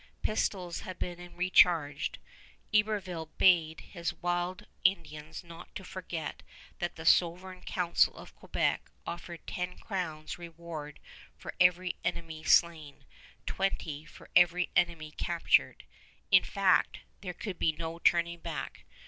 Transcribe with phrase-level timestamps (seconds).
[0.23, 2.17] Pistols had been recharged.
[2.73, 6.41] Iberville bade his wild Indians not to forget
[6.79, 10.99] that the Sovereign Council of Quebec offered ten crowns reward
[11.37, 13.05] for every enemy slain,
[13.45, 15.83] twenty for every enemy captured.
[16.31, 18.85] In fact, there could be no turning back.